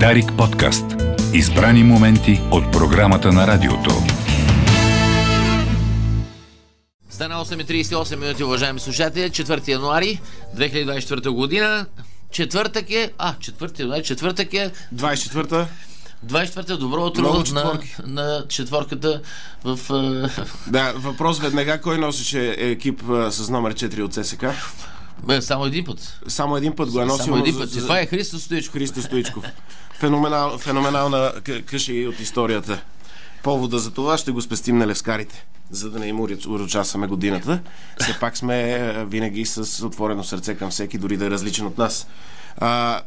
[0.00, 0.84] Дарик подкаст.
[1.32, 3.90] Избрани моменти от програмата на радиото.
[7.10, 9.30] Стана 8.38 минути, уважаеми слушатели.
[9.30, 10.20] 4 януари
[10.56, 11.86] 2024 година.
[12.30, 13.10] Четвъртък е...
[13.18, 14.70] А, 4 януари, четвъртък е...
[14.94, 15.66] 24-та.
[16.26, 19.20] 24-та, добро утро на, на четворката
[19.64, 19.78] в...
[19.90, 21.80] е, Да, въпрос веднага.
[21.80, 24.44] Кой носеше екип а, с номер 4 от ССК?
[25.18, 26.20] Бе, само един път.
[26.28, 27.24] Само един път го е носил.
[27.24, 27.70] Само един път.
[27.70, 28.72] за- това е Христо Стоичко.
[28.72, 29.44] Христо Стоичков.
[29.98, 32.82] Феноменал, феноменална къ- къща от историята.
[33.42, 37.60] Повода за това ще го спестим на левскарите, за да не им урочасаме годината.
[38.00, 41.78] Все пак сме е, винаги с отворено сърце към всеки, дори да е различен от
[41.78, 42.06] нас.
[42.58, 43.00] А,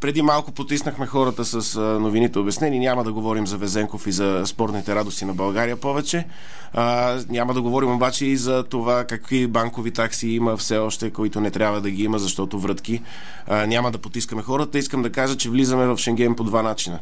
[0.00, 2.78] преди малко потиснахме хората с новините обяснени.
[2.78, 6.26] Няма да говорим за Везенков и за спортните радости на България повече.
[6.74, 11.40] А, няма да говорим обаче и за това какви банкови такси има все още, които
[11.40, 13.02] не трябва да ги има, защото врътки.
[13.46, 14.78] А, няма да потискаме хората.
[14.78, 16.98] Искам да кажа, че влизаме в Шенген по два начина.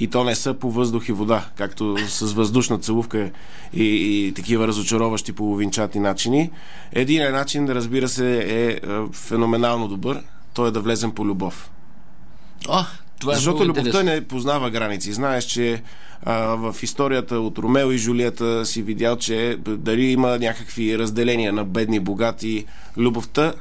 [0.00, 3.30] И то не са по въздух и вода, както с въздушна целувка
[3.72, 6.50] и, и такива разочароващи половинчати начини.
[6.92, 8.80] Един начин, разбира се, е, е
[9.12, 10.22] феноменално добър.
[10.54, 11.70] Той е да влезем по любов.
[12.68, 12.84] О,
[13.20, 15.12] това е Защото любовта не познава граници.
[15.12, 15.82] Знаеш, че
[16.22, 21.64] а, в историята от Ромео и Жулията си видял, че дали има някакви разделения на
[21.64, 22.64] бедни богати,
[22.96, 23.52] любовта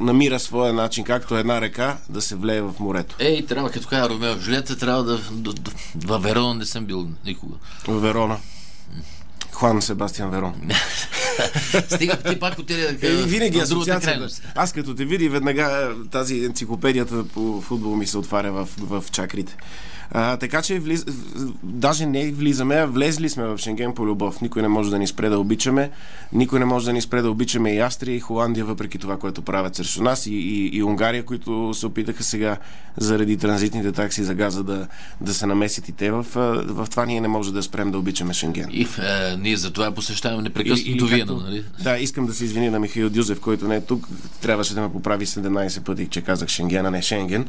[0.00, 3.16] намира своя начин, както една река, да се влее в морето.
[3.18, 5.18] Ей, трябва, като кажа Ромео Жилета, трябва да...
[5.30, 5.70] да, да
[6.06, 7.54] във Верона не съм бил никога.
[7.88, 8.36] В Верона.
[9.52, 10.54] Хуан Себастиан Верон.
[11.88, 14.28] Стига ти пак отиде да Е, винаги асоциацията.
[14.54, 19.04] Аз като те види, веднага е, тази енциклопедията по футбол ми се отваря в, в
[19.10, 19.56] чакрите.
[20.12, 21.04] А, така че влиз...
[21.62, 24.40] даже не влизаме, а влезли сме в Шенген по любов.
[24.40, 25.90] Никой не може да ни спре да обичаме.
[26.32, 29.42] Никой не може да ни спре да обичаме и Австрия, и Холандия, въпреки това, което
[29.42, 32.56] правят срещу нас, и, и, и Унгария, които се опитаха сега
[32.96, 34.86] заради транзитните такси за газа да,
[35.20, 36.26] да се намесят и те в,
[36.64, 37.06] в това.
[37.06, 38.68] Ние не може да спрем да обичаме Шенген.
[38.72, 41.64] И е, ние за това посещаваме непрекъснато Виена, нали?
[41.82, 44.08] Да, искам да се извиня на Михаил Дюзев, който не е тук.
[44.40, 47.48] Трябваше да ме поправи 17 пъти, че казах Шенген, а не Шенген.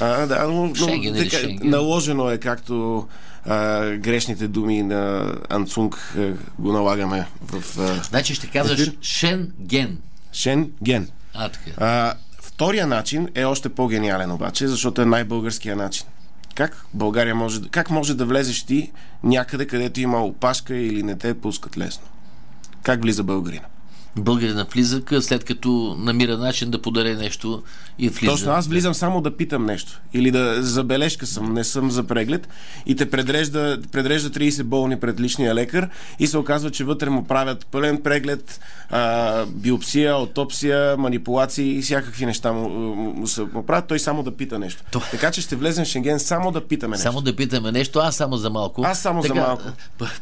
[0.00, 1.70] А, да, но, но Шенген или така, Шенген?
[1.92, 3.06] Наложено е както
[3.46, 8.90] а, грешните думи на Анцунг а, го налагаме в а, Значи ще казваш?
[9.02, 9.98] Шенген.
[10.32, 11.08] Шенген.
[11.34, 11.70] А, така.
[11.76, 16.06] А, втория начин е още по-гениален обаче, защото е най-българския начин.
[16.54, 18.92] Как България може, как може да влезеш ти
[19.24, 22.06] някъде, където има опашка или не те пускат лесно?
[22.82, 23.66] Как влиза българина?
[24.16, 27.62] Българина влиза, след като намира начин да подаре нещо
[27.98, 28.32] и влиза.
[28.32, 30.00] Точно, аз влизам само да питам нещо.
[30.12, 32.48] Или да забележка съм, не съм за преглед.
[32.86, 37.24] И те предрежда, предрежда 30 болни пред личния лекар и се оказва, че вътре му
[37.24, 43.86] правят пълен преглед, а, биопсия, аутопсия, манипулации и всякакви неща му, му, се- му правят.
[43.86, 44.82] Той само да пита нещо.
[44.92, 47.02] То- Така че ще влезем в Шенген само да питаме нещо.
[47.02, 48.82] Само да питаме нещо, аз само за малко.
[48.82, 49.62] Аз само за малко.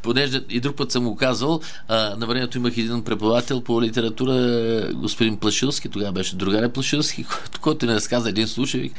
[0.02, 4.34] Понеже и друг път съм го казал, а, на времето имах един преподавател по литература,
[4.34, 8.90] е, господин Плашилски, тогава беше другаря Плашилски, който, който ни разказа един случай.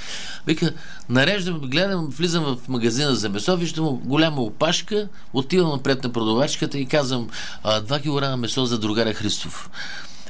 [0.48, 0.74] Вика,
[1.10, 6.86] нареждам, гледам, влизам в магазина за месо, виждам голяма опашка, отивам напред на продавачката и
[6.86, 7.30] казвам,
[7.64, 9.70] а, 2 кг месо за другаря Христов.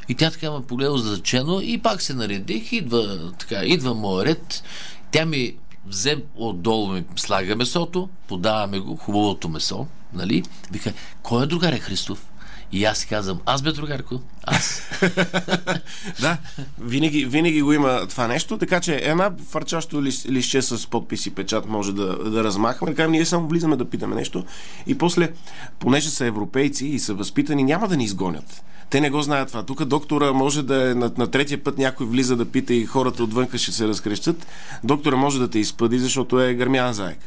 [0.10, 4.64] И тя така ме погледа зачено и пак се наредих, идва, така, идва моят ред.
[5.12, 10.44] Тя ми взе отдолу ми слага месото, подаваме го, хубавото месо, нали?
[10.72, 12.31] Вика, кой е другаря Христов?
[12.72, 14.82] И аз си казвам, аз бе другарко, аз.
[16.22, 16.38] Да,
[16.80, 21.36] винаги, винаги го има това нещо, така че една фарчащо лис, лище с подпис и
[21.36, 22.92] печат може да, да размахаме.
[22.92, 24.46] Така ние само влизаме да питаме нещо
[24.88, 25.30] и после,
[25.80, 28.64] понеже са европейци и са възпитани, няма да ни изгонят.
[28.90, 29.64] Те не го знаят това.
[29.64, 33.24] Тук доктора може да е на, на третия път някой влиза да пита и хората
[33.24, 34.48] отвънка ще се разкрещат.
[34.84, 37.20] Доктора може да те изпъди, защото е гърмян заек.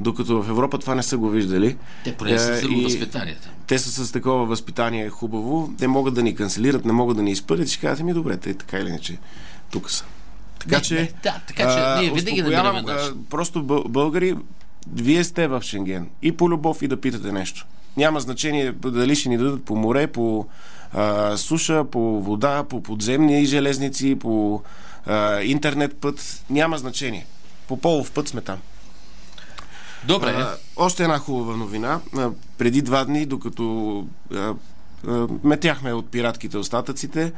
[0.00, 1.76] Докато в Европа това не са го виждали.
[2.04, 3.36] Те поне са Е, с друго и- възпитание.
[3.66, 7.30] те са с такова възпитание хубаво, те могат да ни канцелират, не могат да ни
[7.30, 9.18] изпъдят и ще кажат, ми добре, те така или иначе
[9.70, 10.04] тук са.
[10.58, 11.62] Така Не, че, не, да, така
[11.96, 13.24] че ние винаги намираме начин.
[13.30, 14.36] Просто бъл- българи,
[14.92, 17.66] вие сте в Шенген и по любов и да питате нещо.
[17.96, 20.46] Няма значение дали ще ни дадат по море, по
[20.92, 24.62] а, суша, по вода, по подземни железници, по
[25.06, 26.44] а, интернет път.
[26.50, 27.26] Няма значение.
[27.68, 28.58] По полов път сме там.
[30.06, 32.00] Добре, А, още една хубава новина.
[32.16, 34.54] А, преди два дни, докато а,
[35.08, 37.32] а, метяхме от пиратките остатъците,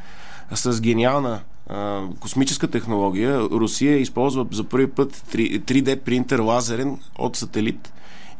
[0.54, 7.36] с гениална а, космическа технология, Русия използва за първи път 3, 3D принтер лазерен от
[7.36, 7.92] сателит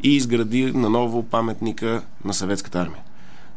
[0.02, 3.02] и изгради наново паметника на съветската армия.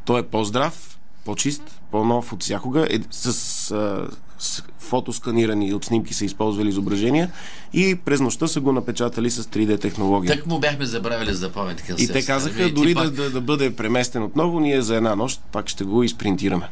[0.06, 4.07] Той е по-здрав, по-чист, по-нов от всякога, е, с а,
[4.39, 7.31] с фотосканирани от снимки са използвали изображения
[7.74, 10.38] и през нощта са го напечатали с 3D технология.
[10.38, 11.95] Так му бяхме забравили за паметника.
[11.98, 15.69] И те казаха, дори да, да, да бъде преместен отново, ние за една нощ пак
[15.69, 16.69] ще го изпринтираме.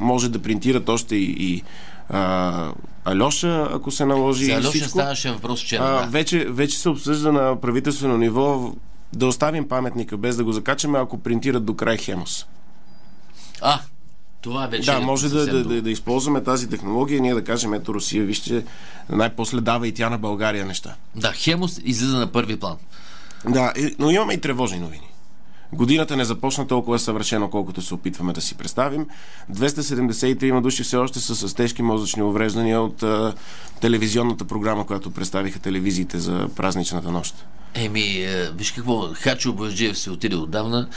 [0.00, 1.62] Може да принтират още и, и
[2.08, 2.72] а,
[3.04, 4.44] Алеша, ако се наложи.
[4.44, 4.88] За Алеша всичко.
[4.88, 5.82] ставаше въпрос вчера.
[5.84, 6.06] А, да.
[6.06, 8.72] вече, вече се обсъжда на правителствено ниво
[9.12, 12.46] да оставим паметника без да го закачаме, ако принтират до край Хемос.
[13.62, 13.80] А,
[14.40, 17.44] това вече Да, е може да, да, да, да използваме тази технология и ние да
[17.44, 18.64] кажем, ето Русия, вижте,
[19.10, 20.94] най-после дава и тя на България неща.
[21.16, 22.76] Да, Хемос излиза на първи план.
[23.48, 25.08] Да, но имаме и тревожни новини.
[25.72, 29.06] Годината не започна толкова съвършено, колкото се опитваме да си представим.
[29.52, 33.34] 273 души все още са с тежки мозъчни увреждания от а,
[33.80, 37.46] телевизионната програма, която представиха телевизиите за празничната нощ.
[37.74, 40.88] Еми, е, виж какво, Хачо Бояджиев се отиде отдавна,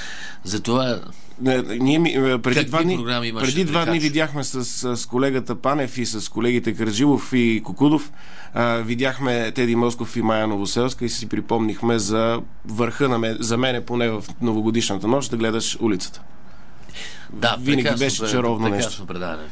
[0.44, 1.00] затова
[1.42, 3.06] Не, Ние ми, е, преди два дни,
[3.40, 4.66] преди два дни видяхме с,
[4.96, 8.12] с колегата Панев и с колегите Кърджилов и Кокудов.
[8.54, 13.58] А, видяхме Теди Москов и Майя Новоселска и си припомнихме за върха на мен, за
[13.58, 16.22] мене поне в новогодишната нощ да гледаш улицата.
[17.34, 19.06] да, Винаги беше чаровно нещо.
[19.06, 19.44] предаване.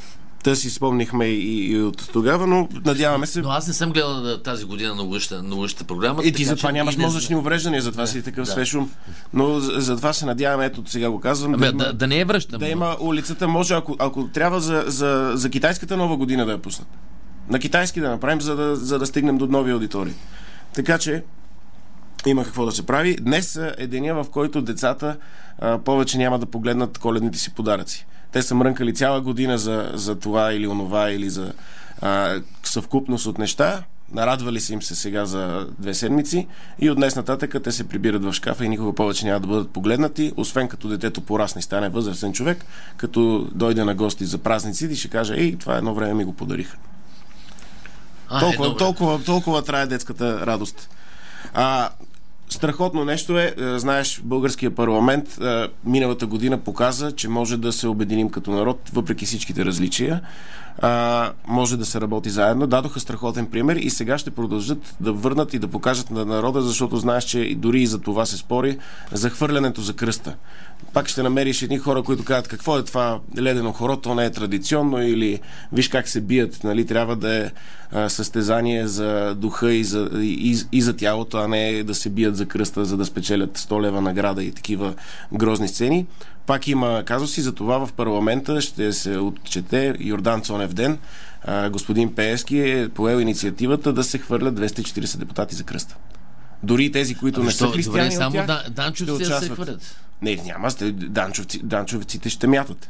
[0.43, 3.41] Та си спомнихме и, и от тогава, но надяваме се.
[3.41, 4.95] Но аз не съм гледал да, тази година на
[5.43, 6.23] новогодишната програма.
[6.23, 8.51] И ти затова нямаш не мозъчни увреждания, затова си такъв да.
[8.51, 8.91] свеж ум.
[9.33, 12.15] Но за- затова се надяваме, ето сега го казвам, Абе, да, има, да, да не
[12.15, 12.59] я връщам.
[12.59, 13.47] да има улицата.
[13.47, 16.87] Може, ако, ако трябва за, за, за китайската нова година да я пуснат.
[17.49, 20.13] На китайски да направим, за да, за да стигнем до нови аудитории.
[20.73, 21.23] Така че
[22.25, 23.15] има какво да се прави.
[23.21, 25.17] Днес е деня, в който децата
[25.59, 28.05] а, повече няма да погледнат коледните си подаръци.
[28.31, 31.53] Те са мрънкали цяла година за, за това или онова, или за
[32.01, 33.83] а, съвкупност от неща.
[34.11, 36.47] Нарадвали са им се сега за две седмици
[36.79, 39.69] и от днес нататък те се прибират в шкафа и никога повече няма да бъдат
[39.69, 42.65] погледнати, освен като детето порасне и стане възрастен човек,
[42.97, 46.33] като дойде на гости за празниците и ще каже, ей, това едно време ми го
[46.33, 46.77] подариха.
[48.29, 48.79] А, Толкова, е, добре.
[48.79, 50.89] толкова, толкова трае детската радост.
[51.53, 51.89] А,
[52.49, 57.87] страхотно нещо е, е, знаеш, българския парламент е, миналата година показа, че може да се
[57.87, 60.21] обединим като народ, въпреки всичките различия.
[60.81, 62.67] А, може да се работи заедно.
[62.67, 66.97] Дадоха страхотен пример и сега ще продължат да върнат и да покажат на народа, защото
[66.97, 68.77] знаеш, че дори и за това се спори,
[69.11, 70.35] за хвърлянето за кръста.
[70.93, 74.31] Пак ще намериш едни хора, които казват какво е това ледено хоро, то не е
[74.31, 75.39] традиционно или
[75.71, 77.51] виж как се бият, нали, трябва да е
[78.07, 82.45] състезание за духа и за, и, и за тялото, а не да се бият за
[82.45, 84.93] кръста, за да спечелят 100 лева награда и такива
[85.33, 86.05] грозни сцени.
[86.45, 90.97] Пак има казуси, за това в парламента ще се отчете Йордан Цонев ден.
[91.43, 95.95] А, господин Пеевски е поел инициативата да се хвърлят 240 депутати за кръста.
[96.63, 99.39] Дори и тези, които не са християни Добре, от само тях, да, ще данчовци да
[99.39, 99.95] се хвърлят.
[100.21, 100.69] Не, няма.
[100.91, 102.89] Данчовци, данчовците ще мятат.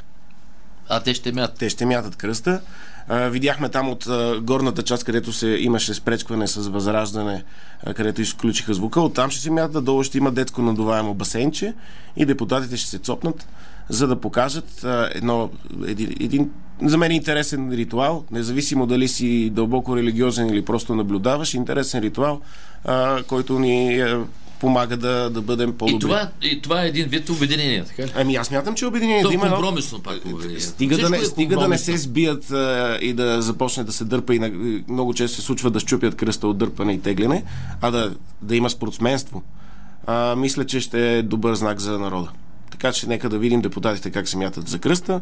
[0.89, 1.57] А те ще мятат.
[1.57, 2.61] Те ще мятат кръста.
[3.09, 4.07] Видяхме там от
[4.41, 7.43] горната част, където се имаше спречкване с възраждане,
[7.95, 9.01] където изключиха звука.
[9.01, 11.73] Оттам ще се мятат, долу ще има детско надуваемо басейнче
[12.17, 13.47] и депутатите ще се цопнат,
[13.89, 15.49] за да покажат едно,
[15.87, 16.51] един, един
[16.83, 22.41] за мен интересен ритуал, независимо дали си дълбоко религиозен или просто наблюдаваш, интересен ритуал,
[23.27, 24.25] който ни а,
[24.59, 25.95] помага да, да бъдем по-добри.
[25.95, 28.11] И това, и това е един вид обединение, така ли?
[28.15, 30.59] Ами аз мятам, че обединение То да има компромисно пак обединение.
[30.59, 34.05] Стига, да не, е стига да не се сбият а, и да започне да се
[34.05, 34.51] дърпа и на,
[34.87, 37.43] много често се случва да щупят кръста от дърпане и тегляне,
[37.81, 39.43] а да, да има спортсменство.
[40.07, 42.31] А, мисля, че ще е добър знак за народа.
[42.71, 45.21] Така че нека да видим депутатите как се мятат за кръста.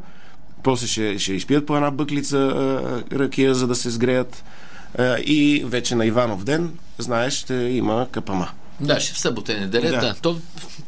[0.64, 4.44] После ще, ще изпият по една бъклица а, ракия, за да се сгреят.
[4.98, 8.50] А, и вече на Иванов ден, знаеш, ще има капама.
[8.80, 9.90] Да, ще в събота и неделя.
[9.90, 10.00] Да.
[10.00, 10.16] Да.
[10.22, 10.40] То,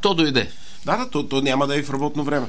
[0.02, 0.50] то дойде.
[0.86, 2.48] Да, да, то, то няма да е в работно време.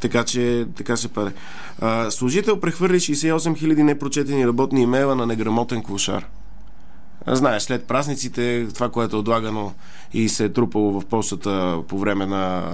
[0.00, 1.32] Така че така се паде.
[1.80, 6.26] А, служител прехвърли 68 000 непрочетени работни имейла на неграмотен клошар.
[7.26, 9.72] Знаеш, след празниците, това, което е отлагано
[10.12, 12.64] и се е трупало в почтата по време на,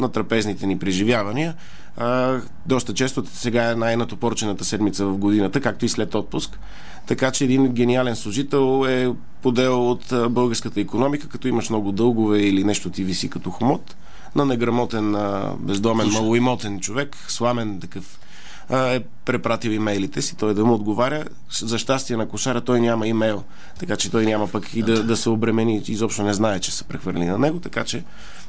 [0.00, 1.54] на трапезните ни преживявания,
[1.96, 6.58] а, доста често сега е най-натопорчената седмица в годината, както и след отпуск.
[7.06, 12.64] Така че един гениален служител е подел от българската економика, като имаш много дългове или
[12.64, 13.96] нещо ти виси като хомот,
[14.34, 15.16] на неграмотен,
[15.58, 16.20] бездомен, Слушай.
[16.20, 18.18] малоимотен човек, сламен такъв,
[18.70, 21.24] е препратил имейлите си, той да му отговаря.
[21.60, 23.42] За щастие на кошара той няма имейл,
[23.78, 26.84] така че той няма пък и да, да се обремени, изобщо не знае, че са
[26.84, 28.04] прехвърли на него, така че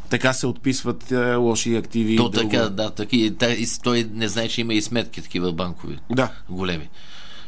[0.09, 2.17] така се отписват е, лоши активи.
[2.17, 5.53] То така, да, така, и, та, и той не знае, че има и сметки такива
[5.53, 5.99] банкови.
[6.11, 6.31] Да.
[6.49, 6.89] Големи.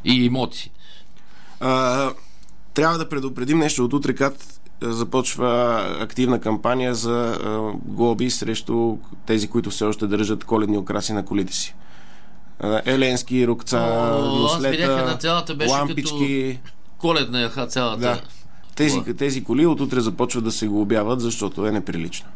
[0.05, 0.71] И имоти.
[1.59, 2.11] А,
[2.73, 3.85] трябва да предупредим нещо.
[3.85, 10.07] От утре КАТ а, започва активна кампания за а, глоби срещу тези, които все още
[10.07, 11.75] държат коледни украси на колите си.
[12.59, 15.17] А, Еленски, рукца, О, нослета,
[15.69, 16.59] лампички.
[16.97, 18.01] Коледна елха цялата.
[18.01, 18.21] Да.
[18.75, 22.27] Тези, тези коли от утре започват да се глобяват, защото е неприлично.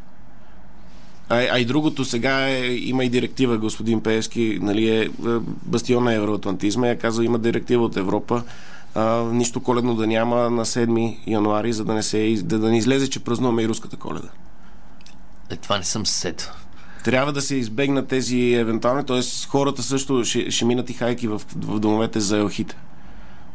[1.29, 5.09] А, а и другото сега е, има и директива, господин Пеевски, нали е, е
[5.65, 8.43] бастион на евроатлантизма, я казва, има директива от Европа,
[8.95, 12.77] а, нищо коледно да няма на 7 януари, за да не, се, да, да не
[12.77, 14.29] излезе, че празнуваме и руската коледа.
[15.49, 16.49] Е, това не съм сетил.
[17.03, 19.21] Трябва да се избегнат тези евентуални, т.е.
[19.47, 22.75] хората също ще, ще минат и хайки в, в домовете за елхите.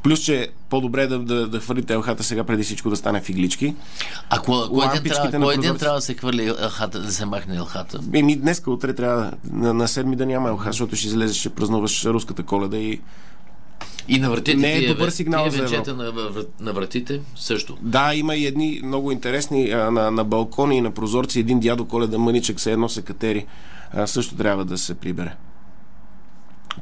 [0.04, 3.28] Плюс, че е по-добре да, да, да хвърлите елхата сега преди всичко да стане в
[3.28, 3.74] иглички.
[4.30, 5.78] А кой, кой, ден трябва, кой ден прозореца.
[5.78, 8.00] трябва да се хвърли елхата, да се махне елхата?
[8.14, 12.04] Еми, днеска, утре трябва на, на седми да няма елха, защото ще излезеш, ще празнуваш
[12.04, 13.00] руската коледа и
[14.08, 16.12] И на вратите Не е добър сигнал за вечета на,
[16.60, 17.76] на вратите също.
[17.80, 21.40] Да, има и едни много интересни а, на, на балкони и на прозорци.
[21.40, 23.46] Един дядо коледа мъничък се едно се катери.
[23.92, 25.34] А, също трябва да се прибере.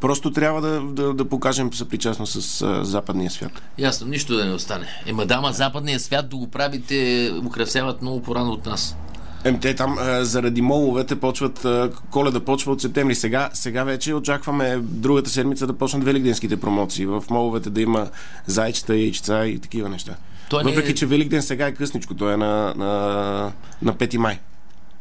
[0.01, 3.63] Просто трябва да, да, да покажем съпричастност с а, западния свят.
[3.79, 4.87] Ясно, нищо да не остане.
[5.07, 8.97] Ема дама, западния свят да го правите, украсяват много порано от нас.
[9.45, 13.15] Ем, те там а, заради моловете почват, а, коледа почва от септември.
[13.15, 17.07] Сега, сега вече очакваме другата седмица да почнат великденските промоции.
[17.07, 18.09] В моловете да има
[18.47, 20.17] зайчета, яйчеца и такива неща.
[20.53, 24.39] Не е- Въпреки, че Великден сега е късничко, той е на, на, на 5 май.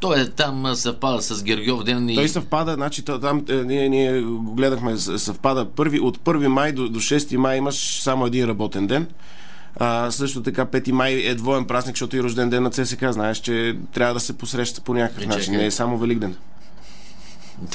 [0.02, 2.16] Той е там съвпада с Гергьов ден и...
[2.16, 6.72] Той съвпада, значи та- там е, ние, ние го гледахме, съвпада първи, от 1 май
[6.72, 9.08] до, до 6 май имаш само един работен ден.
[9.76, 13.04] А, също така 5 май е двоен празник, защото и рожден ден на ЦСК.
[13.10, 15.54] Знаеш, че трябва да се посреща по някакъв Е, начин.
[15.54, 16.36] Не е само Великден.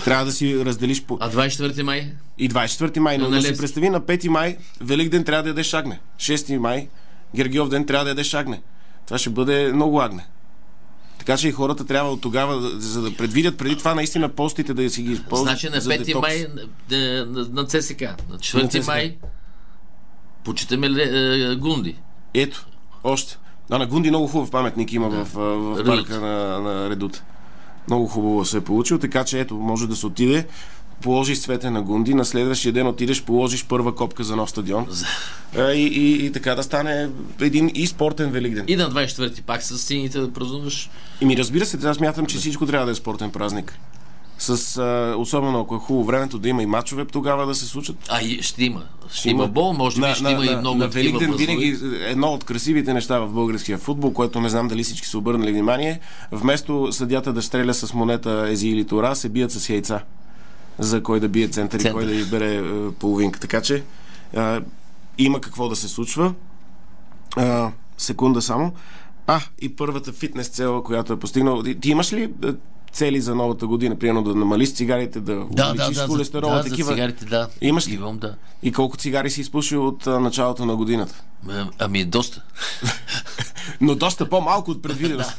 [0.05, 1.19] Трябва да си разделиш по...
[1.21, 2.13] А 24 май?
[2.39, 5.49] И 24 май, но Но да нали- си представи на 5 май, Великден трябва да
[5.49, 6.01] ядеш агне.
[6.19, 6.89] 6 май,
[7.37, 8.63] Гергиов ден трябва да ядеш агне.
[9.07, 10.27] Това ще бъде много агне.
[11.27, 14.75] Така че и хората трябва от тогава, да- за да предвидят преди това наистина постите
[14.75, 15.49] да си ги използват.
[15.49, 16.29] Значи на за 5 детокс.
[16.29, 16.47] май
[17.53, 18.01] на, ЦСК.
[18.01, 19.17] На 4 На май
[20.45, 21.97] почитаме е, Гунди.
[22.35, 22.67] Ето,
[23.05, 23.39] още.
[23.71, 25.87] А на Гунди много хубав паметник има в, а, в Редут.
[25.87, 27.23] парка на, на Редут.
[27.89, 30.47] Много хубаво се е получил, така че ето, може да се отиде,
[31.03, 34.87] положиш цвете на Гунди, на следващия ден отидеш, положиш първа копка за нов стадион
[35.59, 37.09] и, и, и така да стане
[37.41, 38.65] един и спортен Великден.
[38.69, 40.91] И на 24 пак с сините да празнуваш.
[41.21, 43.79] И ми разбира се, аз смятам, че всичко трябва да е спортен празник.
[44.39, 47.97] С, а, особено ако е хубаво времето да има и мачове, тогава да се случат.
[48.09, 48.83] А и ще има.
[49.13, 52.95] Ще има бол, може би ще има и много на Великден винаги едно от красивите
[52.95, 56.01] неща в българския футбол, което не знам дали всички са обърнали внимание,
[56.33, 60.03] вместо съдята да стреля с монета ези или тора, се бият с яйца
[60.79, 61.91] за кой да бие център, Център.
[61.91, 63.41] и кой да избере е, половинка.
[63.41, 63.83] Така че
[64.37, 64.61] а,
[65.19, 66.35] има какво да се случва.
[67.37, 68.73] А, секунда само.
[69.27, 71.63] А, и първата фитнес цела, която е постигнал.
[71.63, 72.49] Ти, ти имаш ли е,
[72.93, 73.99] цели за новата година?
[73.99, 76.93] Примерно да намалиш цигарите, да Да, да, увеличиш да, за, холестерола, да, за такива.
[76.93, 77.49] цигарите, да.
[77.61, 77.95] Имаш ли?
[77.95, 78.35] Имам, да.
[78.63, 81.23] И колко цигари си изпушил от а, началото на годината?
[81.79, 82.43] Ами, доста.
[83.81, 85.25] Но доста по-малко от предвидено.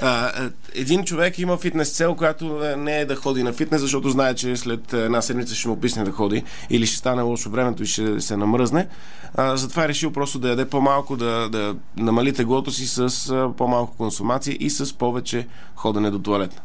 [0.74, 4.34] Един човек има фитнес цел, която е, не е да ходи на фитнес, защото знае,
[4.34, 7.86] че след една седмица ще му писне да ходи или ще стане лошо времето и
[7.86, 8.88] ще се намръзне.
[9.34, 13.96] А, затова е решил просто да яде по-малко, да, да намали теглото си с по-малко
[13.96, 15.46] консумация и с повече
[15.76, 16.60] ходене до туалетна.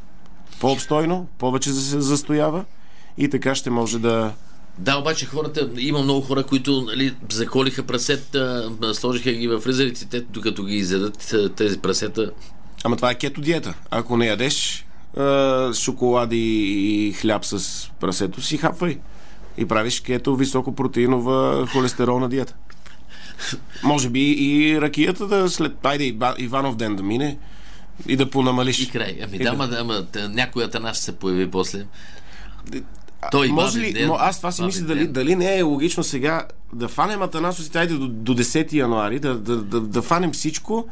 [0.60, 2.66] По-обстойно, повече да се застоява
[3.18, 4.34] и така ще може да,
[4.80, 10.22] Да, обаче хората, има много хора, които нали, заколиха прасета, сложиха ги в фризерите, те
[10.22, 12.32] докато ги изядат тези прасета.
[12.84, 13.74] Ама това е кето диета.
[13.92, 14.86] Ако не ядеш
[15.18, 19.00] а, шоколади и хляб с прасето си, хапвай.
[19.58, 22.54] И правиш кето високопротеинова холестеролна диета.
[23.84, 25.86] Може би и ракията да след...
[25.86, 27.38] Айде, Иванов ден да мине
[28.08, 28.80] и да понамалиш.
[28.80, 29.18] И край.
[29.24, 31.86] Ами И да, ма, да, ма, та- някой Атанас ще се появи после.
[33.32, 35.12] Той може ли, ден, но аз това си мисля дали, ден.
[35.12, 39.58] дали не е логично сега да фанем Атанасовите, айде до, до 10 януари, да, да,
[39.58, 40.88] да, да фанем всичко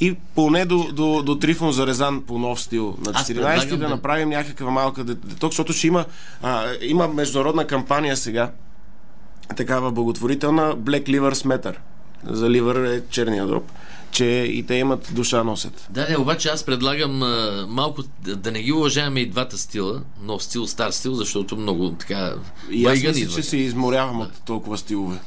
[0.00, 3.88] и поне до, до, до Трифон Зарезан по нов стил на Аз 14 предлагам да
[3.88, 6.04] направим някаква малка дет- деток, защото ще има,
[6.42, 8.50] а, има международна кампания сега,
[9.56, 11.74] такава благотворителна Black Liver Matter.
[12.24, 13.72] За ливър е черния дроб.
[14.10, 15.86] Че и те имат душа носят.
[15.90, 20.02] Да, не, обаче аз предлагам а, малко да, да не ги уважаваме и двата стила,
[20.22, 22.34] нов стил, стар стил, защото много така
[22.70, 23.36] И аз мисля, идват.
[23.36, 25.18] че се изморявам от толкова стилове.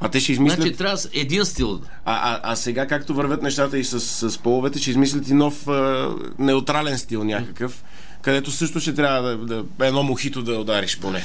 [0.00, 0.60] А те ще измислят...
[0.60, 1.80] Значи трябва един стил.
[2.04, 5.68] А, а, а сега, както вървят нещата и с, с половете, ще измислят и нов
[5.68, 7.84] а, неутрален стил някакъв,
[8.22, 11.24] където също ще трябва да, да едно мохито да удариш поне.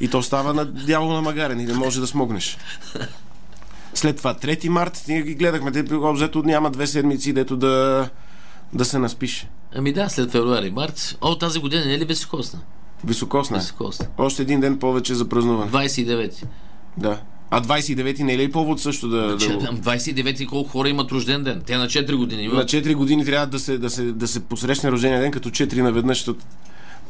[0.00, 2.58] И то става на дявол на магарен и не може да смогнеш.
[3.94, 8.08] След това, 3 март, ние ги гледахме, те обзето няма две седмици, дето да,
[8.72, 9.46] да се наспиш.
[9.74, 11.16] Ами да, след февруари, март.
[11.20, 12.60] О, тази година не е ли високосна?
[13.04, 13.56] Високосна.
[13.56, 13.60] е.
[13.60, 14.06] Високосна.
[14.18, 15.70] Още един ден повече за празнуване.
[15.70, 16.44] 29.
[16.96, 17.20] Да.
[17.50, 19.36] А 29-ти не е ли повод също да...
[19.40, 19.54] Че, да...
[19.56, 21.62] го- 29 колко хора имат рожден ден?
[21.66, 22.68] Те на 4 години На имат.
[22.68, 26.18] 4 години трябва да се, да се, да се посрещне рождения ден като 4 наведнъж,
[26.18, 26.44] защото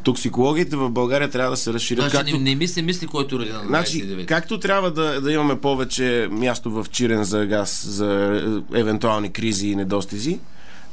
[0.03, 2.11] токсикологите в България трябва да се разширят.
[2.11, 2.39] Значи както...
[2.39, 3.67] не, не ми се мисли, който е роден на 29.
[3.69, 8.41] Значи, както трябва да, да имаме повече място в Чирен за газ, за
[8.73, 10.39] е, евентуални кризи и недостизи,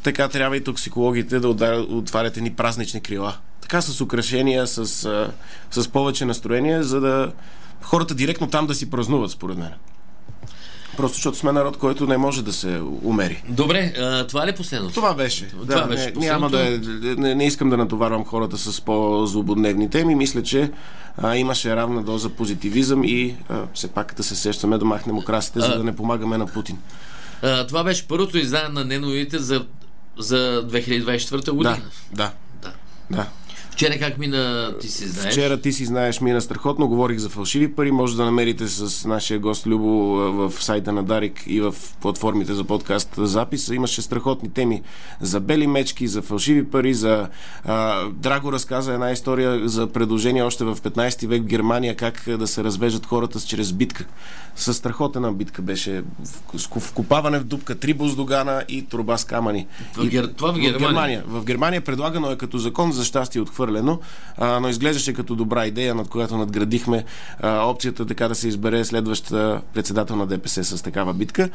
[0.04, 3.38] така трябва и токсикологите да отварят, отварят едни празнични крила.
[3.62, 4.86] Така с украшения, с,
[5.72, 7.32] с повече настроение, за да
[7.82, 9.72] хората директно там да си празнуват, според мен.
[10.98, 13.44] Просто защото сме народ, който не може да се умери.
[13.50, 14.94] Добре, а, това ли е последното?
[14.94, 15.48] Това беше.
[15.48, 16.80] Това да, беше не, няма да е,
[17.18, 20.16] не, не искам да натоварвам хората с по-злободневни теми.
[20.16, 20.72] Мисля, че
[21.18, 25.60] а, имаше равна доза позитивизъм и а, все пак да се сещаме да махнем украсите,
[25.60, 26.78] за да не помагаме на Путин.
[27.42, 29.66] А, това беше първото издание на неновите за,
[30.18, 31.82] за 2024 година.
[32.14, 32.72] Да, да,
[33.12, 33.18] Да.
[33.18, 33.28] да.
[33.78, 35.34] Вчера как мина, ти си знаеш?
[35.34, 36.88] Вчера ти си знаеш, мина страхотно.
[36.88, 37.92] Говорих за фалшиви пари.
[37.92, 39.88] Може да намерите с нашия гост Любо
[40.30, 43.68] в сайта на Дарик и в платформите за подкаст запис.
[43.68, 44.82] Имаше страхотни теми
[45.22, 47.28] за бели мечки, за фалшиви пари, за...
[47.66, 52.48] А, Драго разказа една история за предложение още в 15 век в Германия как да
[52.48, 54.06] се развежат хората с- чрез битка.
[54.56, 56.04] Със страхотена битка беше
[56.56, 59.68] в- вкопаване в дупка, три буздогана и труба с камъни.
[59.94, 60.80] В И- това в Германия.
[60.80, 61.24] Германия.
[61.28, 64.00] В Германия предлагано е като закон, за щастие отхвърлено,
[64.38, 67.04] а, но изглеждаше като добра идея, над която надградихме
[67.40, 71.50] а, опцията така да се избере следваща председател на ДПС с такава битка.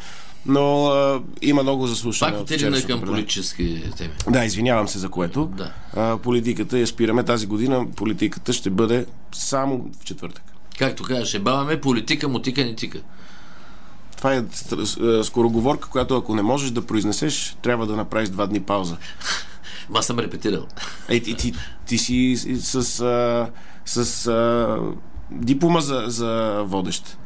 [0.46, 2.32] Но а, има много заслушане.
[2.32, 4.12] Пак от отидем вчерашното към политически теми.
[4.30, 5.46] Да, извинявам се за което.
[5.46, 5.72] Да.
[5.96, 7.86] А, политиката я спираме тази година.
[7.96, 10.42] Политиката ще бъде само в четвъртък.
[10.78, 13.00] Както казваше баба ме, политика му тика не тика.
[14.16, 14.44] Това е
[15.24, 18.96] скороговорка, която ако не можеш да произнесеш, трябва да направиш два дни пауза.
[19.90, 20.66] Ма аз съм репетирал.
[21.08, 21.52] Е, ти, ти,
[21.86, 23.50] ти си с, а,
[23.84, 24.78] с а,
[25.30, 27.16] диплома за, за водещ.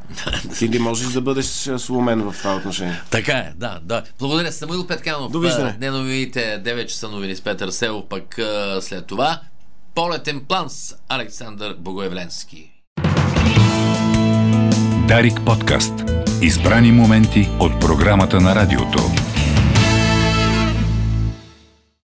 [0.59, 1.47] Ти не можеш да бъдеш
[1.77, 3.01] сломен в това отношение.
[3.11, 4.03] Така е, да, да.
[4.19, 5.33] Благодаря, Самуил Петканов.
[5.33, 5.77] Довиждане.
[5.81, 9.41] Не новините 9 часа новини с Петър Селов, пък а, след това
[9.95, 12.71] полетен план с Александър Богоевленски.
[15.09, 15.93] Дарик подкаст.
[16.43, 19.26] Избрани моменти от програмата на радиото.